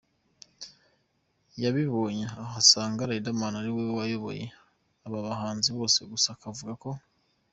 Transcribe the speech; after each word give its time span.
yabibonye, 1.63 2.25
aho 2.41 2.53
asanga 2.61 3.09
Riderman 3.09 3.53
ari 3.59 3.71
we 3.75 3.83
wayoboye 3.97 4.45
aba 5.05 5.17
bahanzi 5.27 5.67
bose 5.77 5.99
gusa 6.11 6.27
akavuga 6.35 6.73
ko. 6.83 6.89